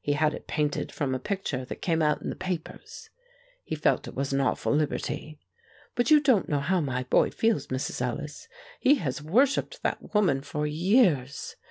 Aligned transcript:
He 0.00 0.14
had 0.14 0.32
it 0.32 0.46
painted 0.46 0.90
from 0.90 1.14
a 1.14 1.18
picture 1.18 1.66
that 1.66 1.82
came 1.82 2.00
out 2.00 2.22
in 2.22 2.30
the 2.30 2.34
papers. 2.34 3.10
He 3.62 3.74
felt 3.74 4.08
it 4.08 4.14
was 4.14 4.32
an 4.32 4.40
awful 4.40 4.74
liberty. 4.74 5.38
But 5.94 6.10
you 6.10 6.18
don't 6.18 6.48
know 6.48 6.60
how 6.60 6.80
my 6.80 7.02
boy 7.02 7.28
feels, 7.28 7.66
Mrs. 7.66 8.00
Ellis; 8.00 8.48
he 8.80 8.94
has 8.94 9.20
worshipped 9.20 9.82
that 9.82 10.14
woman 10.14 10.40
for 10.40 10.66
years. 10.66 11.56